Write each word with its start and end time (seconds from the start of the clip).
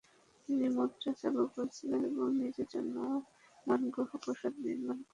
তিনি 0.49 0.65
মুদ্রা 0.75 1.11
চালু 1.21 1.43
করেছিলেন 1.55 2.01
এবং 2.11 2.27
নিজের 2.41 2.67
জন্য 2.73 2.95
মানগ্রহ 3.67 4.09
প্রাসাদ 4.23 4.53
নির্মাণ 4.57 4.97
করেছিলেন। 4.97 5.09